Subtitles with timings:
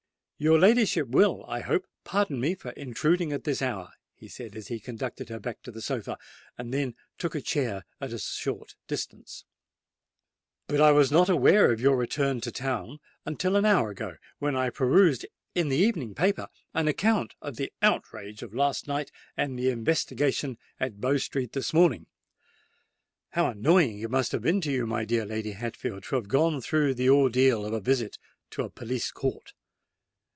[0.43, 4.69] "Your ladyship will, I hope, pardon me for intruding at this hour," he said, as
[4.69, 6.17] he conducted her back to the sofa,
[6.57, 9.45] and then took a chair at a short distance;
[10.65, 14.55] "but I was not aware of your return to town until an hour ago, when
[14.55, 19.59] I perused in the evening paper an account of the outrage of last night and
[19.59, 22.07] the investigation at Bow Street this morning.
[23.33, 26.61] How annoying it must have been to you, my dear Lady Hatfield, to have gone
[26.61, 28.17] through the ordeal of a visit
[28.49, 29.53] to a police court!"